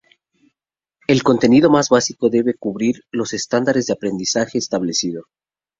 [1.05, 5.27] El contenido más básico debe cubrir los estándares de aprendizaje establecido.